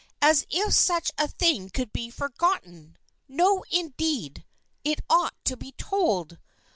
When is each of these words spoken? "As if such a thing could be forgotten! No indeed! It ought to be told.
"As 0.19 0.47
if 0.49 0.73
such 0.73 1.11
a 1.19 1.27
thing 1.27 1.69
could 1.69 1.93
be 1.93 2.09
forgotten! 2.09 2.97
No 3.27 3.63
indeed! 3.69 4.43
It 4.83 5.01
ought 5.11 5.35
to 5.45 5.55
be 5.55 5.73
told. 5.73 6.39